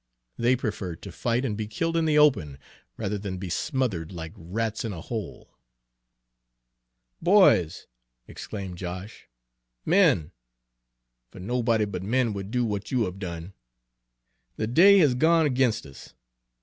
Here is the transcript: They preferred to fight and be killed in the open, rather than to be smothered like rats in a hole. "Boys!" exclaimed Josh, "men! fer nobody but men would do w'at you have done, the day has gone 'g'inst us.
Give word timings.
They 0.35 0.55
preferred 0.55 1.03
to 1.03 1.11
fight 1.11 1.45
and 1.45 1.55
be 1.55 1.67
killed 1.67 1.95
in 1.95 2.05
the 2.05 2.17
open, 2.17 2.57
rather 2.97 3.19
than 3.19 3.33
to 3.33 3.37
be 3.39 3.51
smothered 3.51 4.11
like 4.11 4.33
rats 4.35 4.83
in 4.83 4.93
a 4.93 4.99
hole. 5.01 5.53
"Boys!" 7.21 7.85
exclaimed 8.27 8.79
Josh, 8.79 9.27
"men! 9.85 10.31
fer 11.29 11.37
nobody 11.37 11.85
but 11.85 12.01
men 12.01 12.33
would 12.33 12.49
do 12.49 12.63
w'at 12.63 12.89
you 12.89 13.03
have 13.05 13.19
done, 13.19 13.53
the 14.55 14.65
day 14.65 14.97
has 14.97 15.13
gone 15.13 15.45
'g'inst 15.53 15.85
us. 15.85 16.15